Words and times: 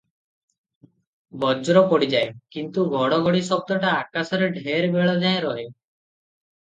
ବଜ୍ର 1.43 1.83
ପଡ଼ିଯାଏ, 1.91 2.31
କିନ୍ତୁ 2.57 2.87
ଘଡ଼ଘଡ଼ି 2.95 3.43
ଶବ୍ଦଟା 3.53 3.93
ଆକାଶରେ 4.01 4.49
ଢେର୍ 4.59 4.89
ବେଳ 4.97 5.17
ଯାଏ 5.27 5.47
ରହେ। 5.49 5.71